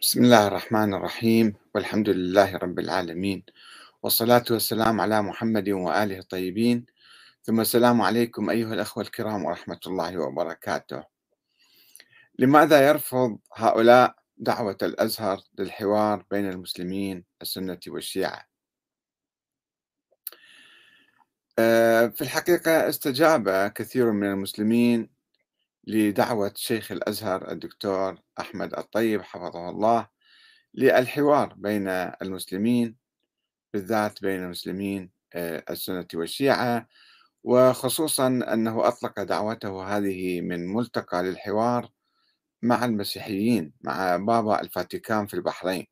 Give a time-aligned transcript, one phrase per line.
[0.00, 3.44] بسم الله الرحمن الرحيم والحمد لله رب العالمين
[4.02, 6.86] والصلاة والسلام على محمد وآله الطيبين.
[7.42, 11.04] ثم السلام عليكم أيها الأخوة الكرام ورحمة الله وبركاته.
[12.38, 18.48] لماذا يرفض هؤلاء دعوة الأزهر للحوار بين المسلمين السنة والشيعة؟
[21.58, 25.17] آه، في الحقيقة استجاب كثير من المسلمين
[25.88, 30.08] لدعوة شيخ الأزهر الدكتور أحمد الطيب حفظه الله
[30.74, 31.88] للحوار بين
[32.22, 32.96] المسلمين
[33.72, 36.88] بالذات بين المسلمين آه، السنة والشيعة
[37.44, 41.90] وخصوصا أنه أطلق دعوته هذه من ملتقى للحوار
[42.62, 45.86] مع المسيحيين مع بابا الفاتيكان في البحرين.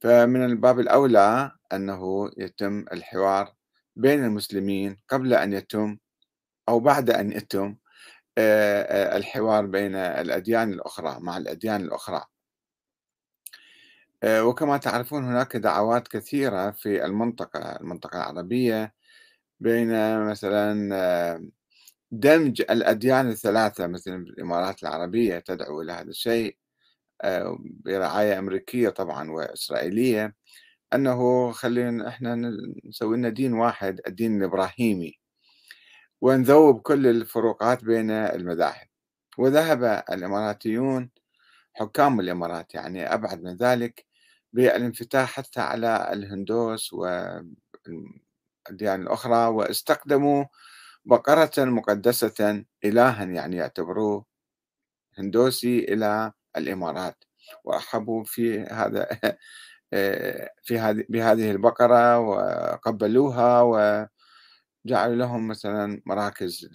[0.00, 3.54] فمن الباب الأولى أنه يتم الحوار
[3.96, 5.98] بين المسلمين قبل أن يتم
[6.68, 7.76] أو بعد أن يتم
[9.16, 12.24] الحوار بين الأديان الأخرى مع الأديان الأخرى.
[14.22, 18.94] آه، وكما تعرفون هناك دعوات كثيرة في المنطقة المنطقة العربية
[19.60, 19.88] بين
[20.30, 21.48] مثلا
[22.12, 26.56] دمج الأديان الثلاثة مثل الإمارات العربية تدعو إلى هذا الشيء
[27.84, 30.34] برعاية أمريكية طبعا وإسرائيلية
[30.94, 32.36] أنه خلينا إحنا
[32.84, 35.17] نسوي لنا دين واحد الدين الإبراهيمي.
[36.20, 38.86] ونذوب كل الفروقات بين المذاهب.
[39.38, 41.10] وذهب الإماراتيون
[41.74, 44.06] حكام الإمارات يعني أبعد من ذلك
[44.52, 47.52] بالانفتاح حتى على الهندوس والديانة
[49.02, 50.44] الأخرى واستخدموا
[51.04, 54.24] بقرة مقدسة إلها يعني يعتبروه
[55.18, 57.24] هندوسي إلى الإمارات.
[57.64, 59.08] وأحبوا في هذا
[60.66, 63.62] في هذه بهذه البقرة وقبلوها
[64.84, 66.68] وجعلوا لهم مثلا مراكز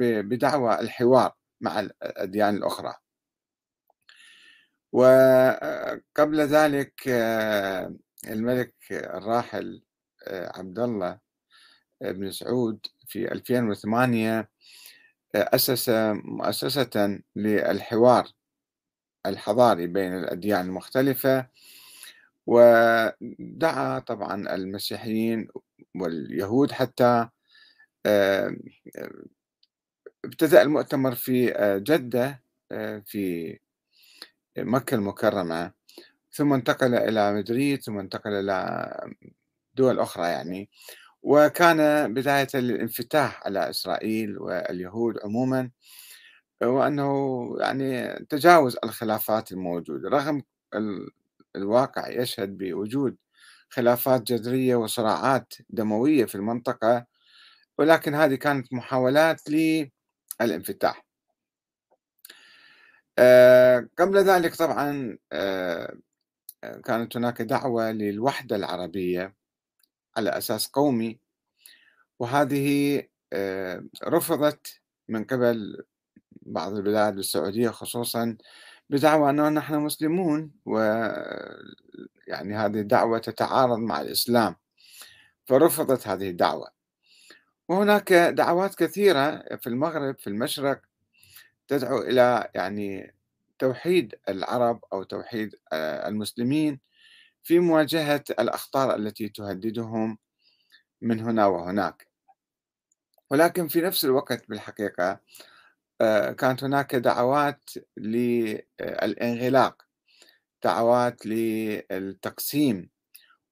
[0.00, 2.94] بدعوى الحوار مع الأديان الأخرى.
[4.92, 7.08] وقبل ذلك
[8.28, 9.82] الملك الراحل
[10.28, 11.18] عبد الله
[12.00, 14.48] بن سعود في 2008
[15.34, 15.88] أسس
[16.24, 18.28] مؤسسة للحوار
[19.26, 21.46] الحضاري بين الأديان المختلفة.
[22.46, 25.48] ودعا طبعا المسيحيين
[25.96, 27.28] واليهود حتى
[30.24, 31.54] ابتدأ المؤتمر في
[31.86, 32.42] جدة
[33.04, 33.58] في
[34.58, 35.72] مكة المكرمة
[36.32, 38.90] ثم انتقل إلى مدريد ثم انتقل إلى
[39.74, 40.70] دول أخرى يعني.
[41.22, 45.70] وكان بداية للانفتاح على إسرائيل واليهود عموما
[46.62, 50.42] وأنه يعني تجاوز الخلافات الموجودة رغم
[51.56, 53.16] الواقع يشهد بوجود
[53.70, 57.06] خلافات جذرية وصراعات دموية في المنطقة
[57.78, 59.42] ولكن هذه كانت محاولات
[60.40, 61.04] للانفتاح.
[63.18, 65.96] آه، قبل ذلك طبعا آه،
[66.84, 69.34] كانت هناك دعوة للوحدة العربية
[70.16, 71.20] على أساس قومي
[72.18, 73.02] وهذه
[73.32, 75.84] آه، رفضت من قبل
[76.50, 78.36] بعض البلاد السعودية خصوصا
[78.90, 80.78] بدعوى أنه نحن مسلمون و
[82.26, 84.56] يعني هذه الدعوة تتعارض مع الإسلام
[85.46, 86.68] فرفضت هذه الدعوة.
[87.68, 90.80] وهناك دعوات كثيرة في المغرب في المشرق
[91.68, 93.14] تدعو إلى يعني
[93.58, 96.80] توحيد العرب أو توحيد آه، المسلمين
[97.42, 100.18] في مواجهة الأخطار التي تهددهم
[101.00, 102.06] من هنا وهناك.
[103.30, 105.20] ولكن في نفس الوقت بالحقيقة
[106.38, 109.82] كانت هناك دعوات للانغلاق
[110.64, 112.90] دعوات للتقسيم.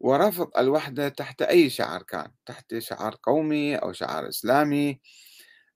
[0.00, 5.00] ورفض الوحدة تحت أي شعار كان تحت شعار قومي أو شعار إسلامي.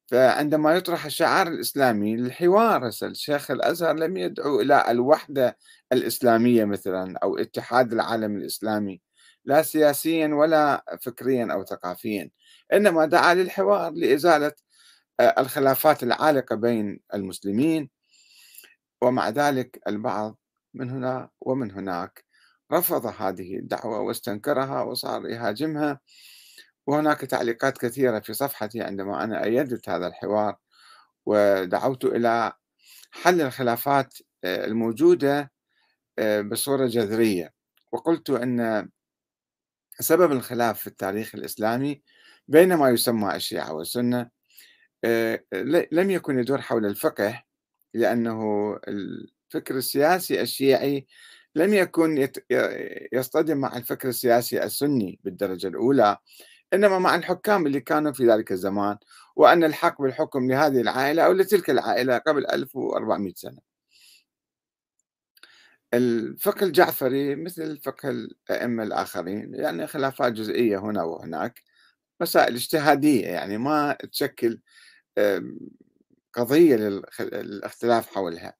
[0.08, 5.58] فعندما يطرح الشعار الإسلامي للحوار الشيخ الأزهر لم يدعو إلى الوحدة
[5.92, 9.00] الإسلامية مثلا أو اتحاد العالم الإسلامي
[9.44, 12.30] لا سياسيا ولا فكريا أو ثقافيا.
[12.72, 14.71] إنما دعا للحوار لإزالة آه،
[15.20, 17.90] الخلافات العالقة بين المسلمين
[19.02, 20.38] ومع ذلك البعض
[20.74, 22.24] من هنا ومن هناك
[22.72, 26.00] رفض هذه الدعوة واستنكرها وصار يهاجمها.
[26.86, 30.56] وهناك تعليقات كثيرة في صفحتي عندما أنا أيدت هذا الحوار
[31.26, 32.52] ودعوت إلى
[33.10, 34.14] حل الخلافات
[34.44, 35.52] آه، الموجودة
[36.18, 37.52] آه، بصورة جذرية.
[37.92, 38.88] وقلت أن
[40.00, 42.02] سبب الخلاف في التاريخ الإسلامي
[42.48, 44.30] بين ما يسمى الشيعة والسنة آه،
[45.92, 47.44] لم يكن يدور حول الفقه
[47.94, 51.06] لأنه الفكر السياسي الشيعي
[51.54, 52.28] لم يكن
[53.12, 56.16] يصطدم مع الفكر السياسي السني بالدرجة الأولى
[56.74, 58.96] إنما مع الحكام اللي كانوا في ذلك الزمان
[59.36, 63.58] وأن الحق بالحكم لهذه العائلة أو لتلك العائلة قبل 1400 سنة.
[65.94, 71.62] الفقه الجعفري مثل فقه الأئمة الآخرين يعني خلافات جزئية هنا وهناك
[72.20, 74.60] مسائل اجتهادية يعني ما تشكل
[76.32, 76.76] قضية
[77.20, 78.54] للاختلاف حولها.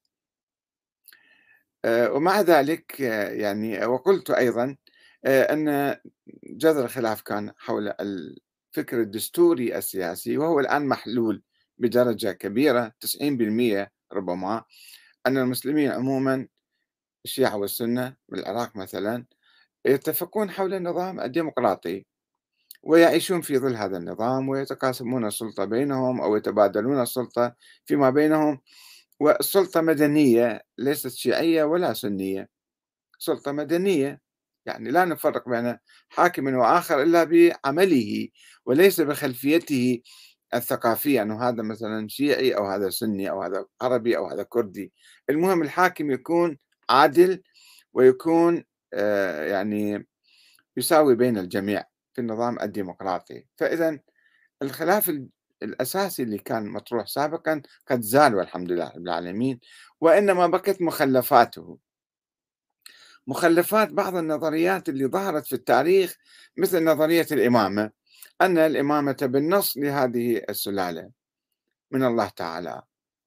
[1.87, 4.77] ومع ذلك يعني وقلت أيضا
[5.25, 5.97] أن
[6.43, 11.43] جذر الخلاف كان حول الفكر الدستوري السياسي وهو الآن محلول
[11.77, 14.63] بدرجة كبيرة 90% ربما
[15.27, 16.47] أن المسلمين عموما
[17.25, 19.25] الشيعة والسنة بالعراق مثلا
[19.85, 22.05] يتفقون حول النظام الديمقراطي.
[22.83, 28.61] ويعيشون في ظل هذا النظام ويتقاسمون السلطة بينهم أو يتبادلون السلطة فيما بينهم.
[29.19, 32.49] والسلطة مدنية ليست شيعية ولا سنية.
[33.19, 34.21] سلطة مدنية
[34.65, 35.77] يعني لا نفرق بين
[36.09, 38.27] حاكم وآخر إلا بعمله
[38.65, 40.01] وليس بخلفيته
[40.53, 44.93] الثقافية أنه هذا مثلا شيعي أو هذا سني أو هذا عربي أو هذا كردي.
[45.29, 46.57] المهم الحاكم يكون
[46.89, 47.43] عادل
[47.93, 48.63] ويكون
[48.93, 50.07] آه، يعني
[50.77, 51.92] يساوي بين الجميع.
[52.13, 53.45] في النظام الديمقراطي.
[53.57, 53.99] فإذا
[54.61, 55.11] الخلاف
[55.63, 59.59] الأساسي اللي كان مطروح سابقا قد زال والحمد لله رب العالمين
[60.01, 61.77] وإنما بقت مخلفاته.
[63.27, 66.17] مخلفات بعض النظريات اللي ظهرت في التاريخ
[66.57, 67.91] مثل نظرية الإمامة
[68.41, 71.11] أن الإمامة بالنص لهذه السلالة.
[71.91, 72.81] من الله تعالى.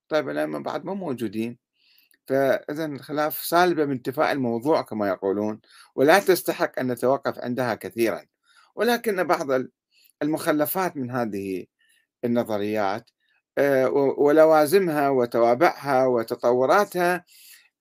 [0.09, 1.59] طيب الأئمة بعد ما موجودين.
[2.27, 5.61] فإذا الخلاف سالبة بانتفاء الموضوع كما يقولون
[5.95, 8.27] ولا تستحق أن نتوقف عندها كثيرا.
[8.77, 9.49] ولكن بعض
[10.23, 11.67] المخلفات من هذه
[12.25, 13.11] النظريات
[13.59, 13.89] آه،
[14.19, 17.25] ولوازمها وتوابعها وتطوراتها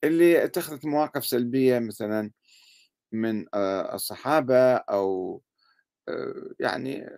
[0.04, 2.32] اللي اتخذت مواقف سلبية مثلا
[3.12, 5.42] من آه، الصحابة أو
[6.10, 7.10] آه، يعني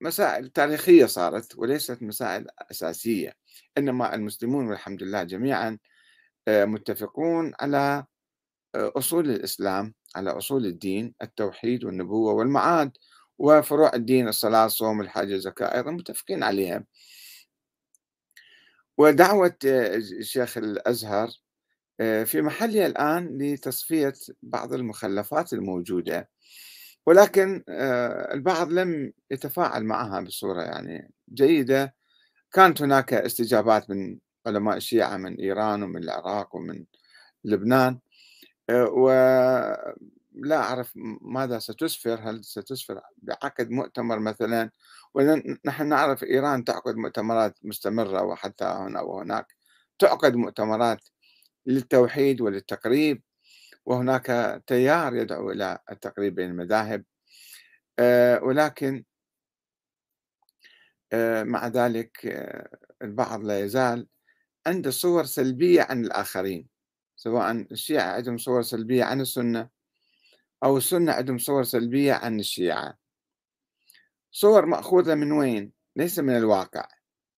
[0.00, 3.34] مسائل تاريخية صارت وليست مسائل أساسية.
[3.78, 5.78] إنما المسلمون والحمد لله جميعا
[6.48, 8.04] متفقون على
[8.74, 12.92] أصول الإسلام على أصول الدين التوحيد والنبوة والمعاد
[13.38, 16.84] وفروع الدين الصلاة الصوم الحج الزكاة أيضا متفقين عليها.
[18.98, 21.28] ودعوة الشيخ الأزهر
[22.24, 24.12] في محلها الآن لتصفية
[24.42, 26.30] بعض المخلفات الموجودة.
[27.06, 27.64] ولكن
[28.32, 31.94] البعض لم يتفاعل معها بصورة يعني جيدة.
[32.52, 36.84] كانت هناك استجابات من علماء الشيعة من إيران ومن العراق ومن
[37.44, 37.98] لبنان.
[38.70, 44.70] ولا أعرف ماذا ستسفر؟ هل ستسفر بعقد مؤتمر مثلا؟
[45.14, 49.46] ونحن نعرف إيران تعقد مؤتمرات مستمرة وحتى هنا وهناك.
[49.98, 51.08] تعقد مؤتمرات
[51.66, 53.22] للتوحيد وللتقريب
[53.86, 57.04] وهناك تيار يدعو إلى التقريب بين المذاهب.
[57.98, 59.04] آه، ولكن
[61.12, 64.06] آه، مع ذلك آه، البعض لا يزال
[64.66, 66.69] عنده صور سلبية عن الآخرين.
[67.20, 69.68] سواء الشيعة عندهم صور سلبية عن السنة
[70.64, 72.98] أو السنة عندهم صور سلبية عن الشيعة.
[74.30, 76.88] صور مأخوذة من وين؟ ليس من الواقع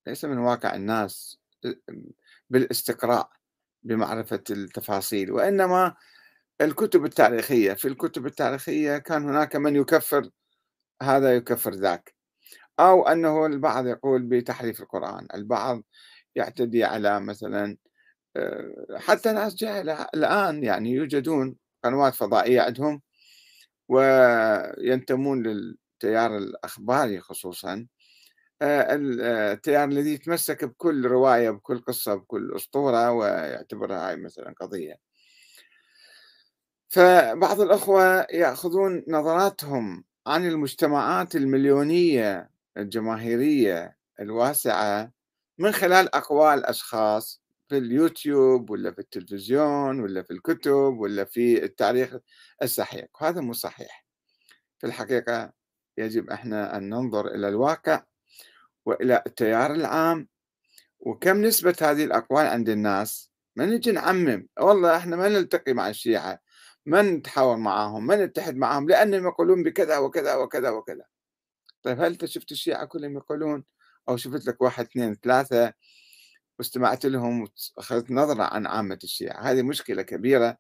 [0.07, 1.39] ليس من واقع الناس
[2.51, 3.31] بالاستقراء
[3.83, 5.95] بمعرفة التفاصيل وإنما
[6.61, 7.73] الكتب التاريخية.
[7.73, 10.31] في الكتب التاريخية كان هناك من يكفر
[11.03, 12.15] هذا يكفر ذاك.
[12.81, 15.27] أو أنه البعض يقول بتحريف القرآن.
[15.35, 15.83] البعض
[16.35, 17.77] يعتدي على مثلا
[18.99, 23.03] حتى ناس جاهلة الآن يعني يوجدون قنوات فضائية عندهم
[23.89, 27.87] وينتمون للتيار الأخباري خصوصا.
[28.63, 34.97] آه، آه، التيار الذي يتمسك بكل رواية بكل قصة بكل أسطورة ويعتبرها هاي مثلا قضية.
[36.89, 45.13] فبعض الأخوة يأخذون نظراتهم عن المجتمعات المليونية الجماهيرية الواسعة
[45.59, 47.42] من خلال أقوال أشخاص
[47.73, 52.17] في اليوتيوب ولا في التلفزيون ولا في الكتب ولا في التاريخ
[52.63, 54.07] السحيق وهذا مو صحيح.
[54.79, 55.53] في الحقيقة
[55.99, 58.05] يجب إحنا أن ننظر إلى الواقع
[58.87, 60.29] وإلى التيار العام
[61.01, 66.41] وكم نسبة هذه الأقوال عند الناس؟ ما نجي نعمم والله إحنا ما نلتقي مع الشيعة
[66.87, 71.05] ما نتحاور معاهم ما نتحد معاهم لأنهم يقولون بكذا وكذا وكذا وكذا.
[71.83, 73.65] طيب هل أنت شفت الشيعة كلهم يقولون
[74.09, 75.75] أو شفت لك واحد اثنين ثلاثة
[76.59, 79.41] واستمعت لهم وأخذت نظرة عن عامة الشيعة.
[79.43, 80.57] هذه مشكلة كبيرة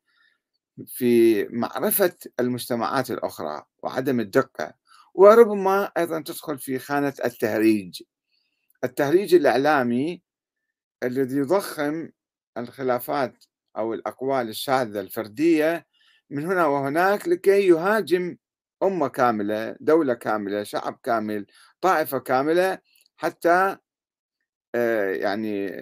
[0.87, 4.75] في معرفة المجتمعات الأخرى وعدم الدقة
[5.14, 8.02] وربما أيضا تدخل في خانة التهريج.
[8.84, 10.22] التهريج الإعلامي
[11.02, 12.11] الذي يضخم
[12.58, 13.44] الخلافات
[13.76, 15.87] أو الأقوال الشاذة الفردية
[16.30, 18.37] من هنا وهناك لكي يهاجم
[18.82, 21.46] أمة كاملة دولة كاملة شعب كامل
[21.80, 22.78] طائفة كاملة
[23.16, 23.76] حتى
[25.14, 25.76] يعني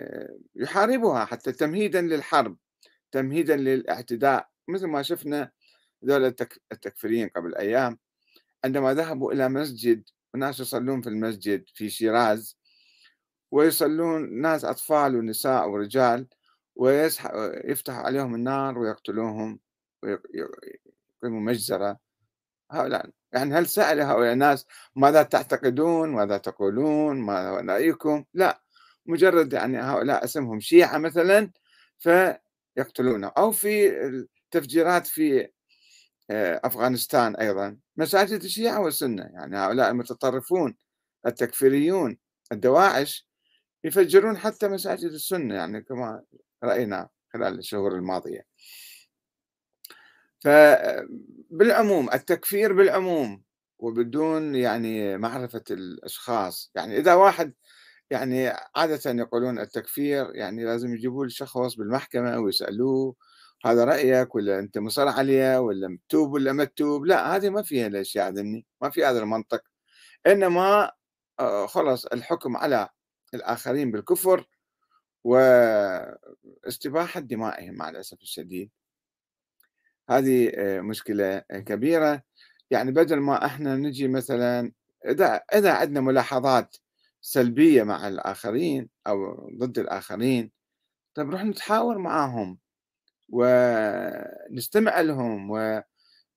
[0.55, 2.57] يحاربها حتى تمهيدا للحرب
[3.13, 4.49] تمهيدا للاعتداء.
[4.69, 5.51] مثل ما شفنا
[6.05, 6.25] ذول
[6.73, 7.99] التكفيريين قبل أيام
[8.65, 10.05] عندما ذهبوا إلى مسجد
[10.35, 12.59] وناس يصلون في المسجد في شيراز
[13.51, 16.27] ويصلون ناس أطفال ونساء ورجال
[16.77, 19.61] ويفتح عليهم النار ويقتلوهم
[20.03, 21.99] ويقيموا مجزرة.
[22.71, 24.67] هؤلاء يعني هل سأل هؤلاء الناس
[24.97, 28.63] ماذا تعتقدون؟ ماذا تقولون؟ ما رأيكم؟ لا.
[29.11, 31.51] مجرد يعني هؤلاء اسمهم شيعة مثلا
[31.99, 33.33] فيقتلونه.
[33.39, 35.49] أو في التفجيرات في
[36.31, 37.79] آه، أفغانستان أيضا.
[37.97, 39.23] مساجد الشيعة والسنة.
[39.23, 40.77] يعني هؤلاء المتطرفون
[41.27, 42.19] التكفيريون
[42.53, 43.29] الدواعش
[43.85, 46.23] يفجرون حتى مساجد السنة يعني كما
[46.65, 48.47] رأينا خلال الشهور الماضية.
[50.41, 53.43] فبالعموم التكفير بالعموم
[53.79, 56.73] وبدون يعني معرفة الأشخاص.
[56.75, 57.55] يعني إذا واحد
[58.11, 63.15] يعني عادة يقولون التكفير يعني لازم يجيبوا الشخص بالمحكمة ويسألوه
[63.65, 68.31] هذا رأيك ولا أنت مصر عليه ولا متوب ولا متوب لا هذه ما فيها الأشياء
[68.31, 69.63] ذني ما في هذا المنطق.
[70.27, 70.93] إنما
[71.41, 72.89] آه، خلص الحكم على
[73.35, 74.47] الآخرين بالكفر
[75.25, 78.71] واستباحة دمائهم مع الأسف الشديد.
[80.11, 82.23] هذه آه، مشكلة كبيرة.
[82.71, 84.73] يعني بدل ما إحنا نجي مثلا
[85.07, 86.77] إذا إذا عندنا ملاحظات
[87.21, 90.51] سلبية مع الآخرين أو ضد الآخرين.
[91.15, 92.59] طيب نروح نتحاور معاهم
[93.29, 95.51] ونستمع لهم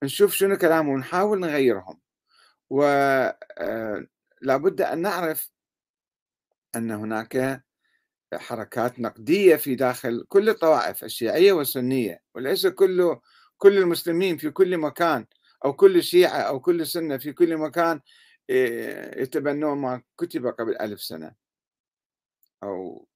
[0.04, 2.00] ونشوف شنو كلامهم ونحاول نغيرهم.
[2.70, 3.36] ولابد
[4.82, 5.52] آه، أن نعرف
[6.76, 7.64] أن هناك
[8.36, 13.18] حركات نقدية في داخل كل الطوائف الشيعية والسنية وليس كل
[13.58, 15.26] كل المسلمين في كل مكان
[15.66, 18.00] أو كل شيعة أو كل سنة في كل مكان
[18.50, 21.36] يتبنون ما كتب قبل ألف سنة.
[22.64, 23.08] أو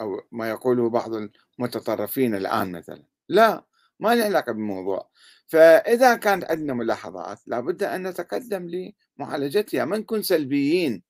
[0.00, 1.10] أو ما يقوله بعض
[1.58, 3.04] المتطرفين الآن مثلا.
[3.28, 3.64] لا
[4.00, 5.10] ما له علاقة بالموضوع.
[5.48, 8.70] فإذا كانت عندنا ملاحظات لابد أن نتقدم
[9.18, 11.02] لمعالجتها ما نكون سلبيين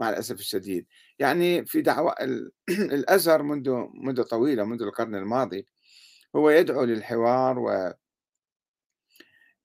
[0.00, 0.86] مع الأسف الشديد.
[1.18, 2.14] يعني في دعوة
[2.70, 5.66] الأزهر منذ مدة طويلة منذ القرن الماضي
[6.36, 7.92] هو يدعو للحوار و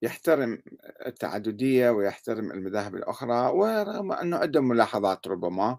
[0.01, 0.61] يحترم
[1.05, 5.77] التعددية ويحترم المذاهب الأخرى ورغم أنه عنده ملاحظات ربما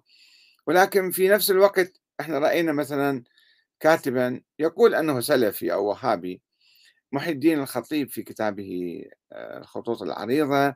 [0.67, 3.23] ولكن في نفس الوقت إحنا رأينا مثلا
[3.81, 6.43] كاتبا يقول أنه سلفي أو وهابي
[7.13, 9.03] محي الدين الخطيب في كتابه
[9.33, 10.75] آه، الخطوط العريضة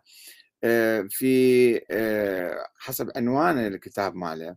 [0.64, 4.56] آه، في آه، حسب عنوان الكتاب ماله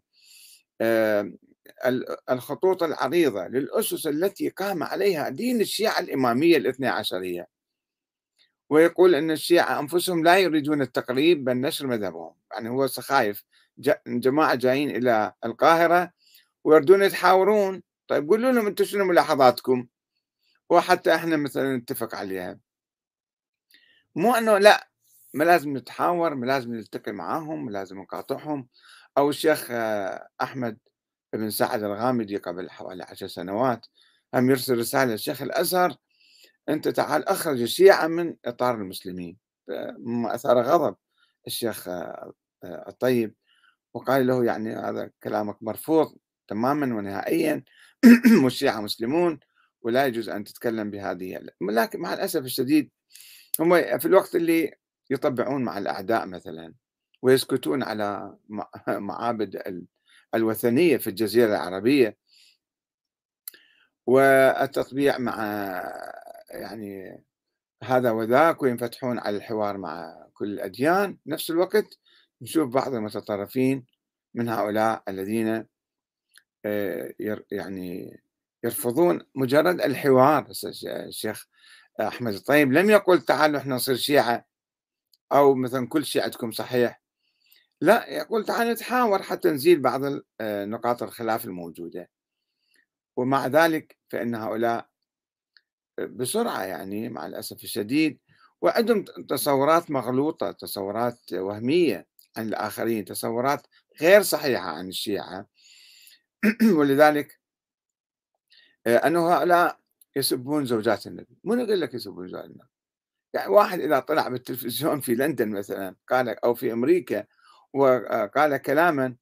[2.29, 7.58] الخطوط العريضة للأسس التي قام عليها دين الشيعة الإمامية الاثنى عشرية.
[8.69, 13.45] ويقول أن الشيعة أنفسهم لا يريدون التقريب بل نشر مذهبهم يعني هو خايف
[14.07, 16.11] جماعة جايين إلى القاهرة
[16.63, 17.83] ويردون يتحاورون.
[18.07, 19.87] طيب قولوا لهم أنتم شنو ملاحظاتكم؟
[20.69, 22.59] وحتى إحنا مثلا نتفق عليها.
[24.15, 24.89] مو إنه لا
[25.33, 28.67] ما لازم نتحاور ما لازم نلتقي معاهم ما لازم نقاطعهم.
[29.17, 29.67] أو الشيخ
[30.41, 30.77] أحمد
[31.33, 33.85] بن سعد الغامدي قبل حوالي عشر سنوات
[34.33, 35.95] هم يرسل رسالة للشيخ الأزهر
[36.69, 39.37] أنت تعال أخرج الشيعة من إطار المسلمين.
[39.97, 40.95] مما أثار غضب
[41.47, 42.33] الشيخ آه،
[42.63, 43.35] الطيب.
[43.93, 47.63] وقال له يعني هذا كلامك مرفوض تماما ونهائيا.
[48.43, 49.39] والشيعة مسلمون
[49.81, 52.91] ولا يجوز أن تتكلم بهذه لكن مع الأسف الشديد
[53.59, 54.73] هم في الوقت اللي
[55.09, 56.73] يطبعون مع الأعداء مثلا
[57.21, 58.37] ويسكتون على
[58.87, 59.85] معابد
[60.35, 62.17] الوثنية في الجزيرة العربية.
[64.07, 65.35] والتطبيع مع
[66.51, 67.23] يعني
[67.83, 71.17] هذا وذاك وينفتحون على الحوار مع كل الأديان.
[71.25, 71.99] نفس الوقت
[72.41, 73.85] نشوف بعض المتطرفين
[74.33, 75.65] من هؤلاء الذين
[76.65, 77.13] آه،
[77.51, 78.19] يعني
[78.63, 80.51] يرفضون مجرد الحوار.
[80.85, 81.47] الشيخ
[82.01, 84.45] أحمد الطيب لم يقل تعالوا إحنا نصير شيعة
[85.31, 87.01] أو مثلا كل شيء عندكم صحيح.
[87.81, 90.01] لا يقول تعالوا نتحاور حتى نزيل بعض
[90.41, 92.09] آه، نقاط الخلاف الموجودة.
[93.17, 94.88] ومع ذلك فإن هؤلاء
[95.99, 98.19] بسرعة يعني مع الأسف الشديد
[98.61, 103.67] وعندهم تصورات مغلوطة تصورات وهمية عن الآخرين تصورات
[104.01, 105.47] غير صحيحة عن الشيعة.
[106.77, 107.39] ولذلك
[108.87, 109.79] آه، أنه هؤلاء
[110.15, 111.37] يسبون زوجات النبي.
[111.43, 112.69] من يقول لك يسبون زوجات النبي.
[113.33, 117.25] يعني واحد إذا طلع بالتلفزيون في لندن مثلا قال أو في أمريكا
[117.73, 119.15] وقال كلاما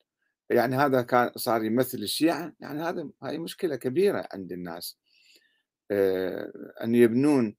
[0.49, 4.97] يعني هذا كان صار يمثل الشيعة يعني هذا هاي مشكلة كبيرة عند الناس.
[6.83, 7.55] أن يبنون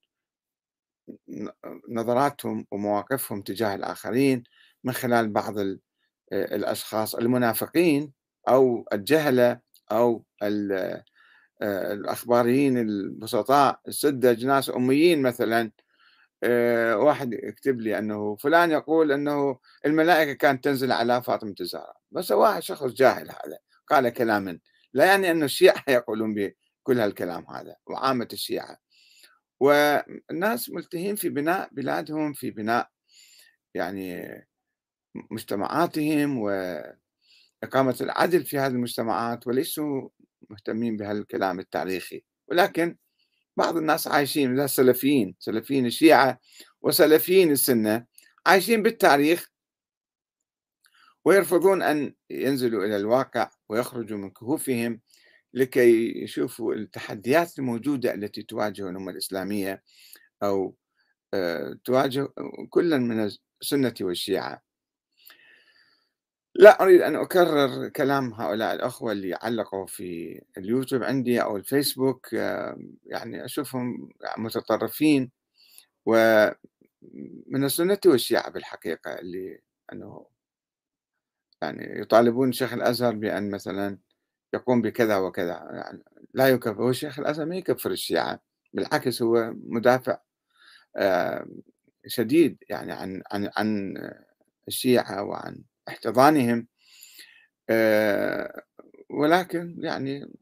[1.88, 4.44] نظراتهم ومواقفهم تجاه الآخرين
[4.84, 5.76] من خلال بعض آه،
[6.32, 8.12] الأشخاص المنافقين
[8.48, 9.60] أو الجهلة
[9.92, 11.04] أو آه،
[11.62, 15.70] الأخباريين البسطاء السذج ناس أميين مثلا.
[16.44, 22.32] آه، واحد يكتب لي أنه فلان يقول أنه الملائكة كانت تنزل على فاطمة الزهراء بس
[22.32, 23.58] واحد شخص جاهل هذا
[23.88, 24.58] قال كلاما.
[24.94, 26.34] لا يعني أن الشيعة يقولون
[26.88, 28.78] بكل هالكلام هذا وعامة الشيعة.
[29.60, 32.88] والناس ملتهين في بناء بلادهم في بناء
[33.74, 34.34] يعني
[35.30, 40.08] مجتمعاتهم وإقامة العدل في هذه المجتمعات وليسوا
[40.50, 42.24] مهتمين بهالكلام التاريخي.
[42.48, 42.96] ولكن
[43.56, 46.40] بعض الناس عايشين مثل السلفيين سلفيين الشيعة
[46.82, 48.06] وسلفيين السنة
[48.46, 49.50] عايشين بالتاريخ
[51.24, 55.00] ويرفضون أن ينزلوا إلى الواقع ويخرجوا من كهوفهم.
[55.54, 59.82] لكي يشوفوا التحديات الموجودة التي تواجه الأمة الإسلامية
[60.42, 60.76] أو
[61.34, 62.28] آه، تواجه
[62.70, 64.62] كلا من السنة والشيعة.
[66.54, 72.32] لا أريد أن أكرر كلام هؤلاء الأخوة اللي علقوا في اليوتيوب عندي أو الفيسبوك
[73.06, 75.30] يعني أشوفهم متطرفين
[76.06, 79.60] ومن السنة والشيعة بالحقيقة اللي
[79.92, 80.26] أنه
[81.62, 83.98] يعني يطالبون شيخ الأزهر بأن مثلا
[84.54, 85.68] يقوم بكذا وكذا.
[85.72, 86.02] يعني
[86.34, 88.40] لا يكفر هو الشيخ الأزهر ما يكفر الشيعة
[88.72, 90.18] بالعكس هو مدافع
[92.06, 93.94] شديد يعني عن عن عن
[94.68, 96.66] الشيعة وعن احتضانهم
[97.70, 98.62] آه،
[99.10, 100.32] ولكن يعني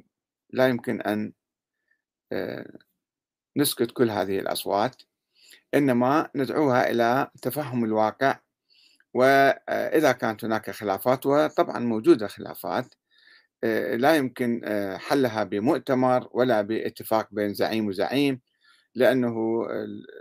[0.51, 1.33] لا يمكن أن
[2.33, 2.67] آه،
[3.57, 5.03] نسكت كل هذه الأصوات
[5.75, 8.39] إنما ندعوها إلى تفهم الواقع
[9.15, 13.06] وإذا كانت هناك خلافات وطبعا موجودة خلافات آه،
[13.97, 14.61] لا يمكن
[14.97, 18.41] حلها بمؤتمر ولا باتفاق بين زعيم وزعيم
[18.95, 19.67] لأنه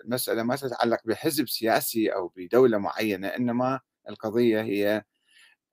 [0.04, 5.04] المسألة ما تتعلق بحزب سياسي أو بدولة معينة إنما القضية هي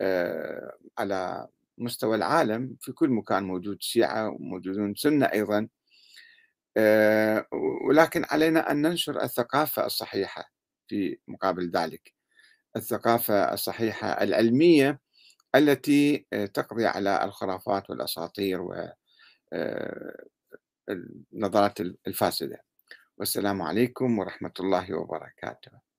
[0.01, 5.69] آه، على مستوى العالم في كل مكان موجود شيعة وموجودون سنة أيضا.
[6.77, 7.47] آه،
[7.89, 10.53] ولكن علينا أن ننشر الثقافة الصحيحة
[10.89, 12.15] في مقابل ذلك.
[12.77, 15.01] الثقافة الصحيحة العلمية
[15.55, 18.61] التي آه، تقضي على الخرافات والأساطير
[20.89, 22.65] والنظرات الفاسدة.
[23.19, 25.92] والسلام عليكم ورحمة الله وبركاته.